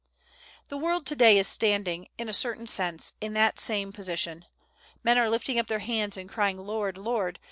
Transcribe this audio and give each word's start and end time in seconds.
The 0.69 0.77
world 0.79 1.05
to 1.05 1.15
day 1.15 1.37
is 1.37 1.47
standing, 1.47 2.07
in 2.17 2.27
a 2.27 2.33
certain 2.33 2.65
sense, 2.65 3.13
in 3.21 3.33
that 3.35 3.59
same 3.59 3.91
position. 3.93 4.45
Men 5.03 5.19
are 5.19 5.29
lifting 5.29 5.59
up 5.59 5.67
their 5.67 5.77
hands, 5.77 6.17
and 6.17 6.27
crying, 6.27 6.57
"Lord, 6.57 6.97
Lord!" 6.97 7.37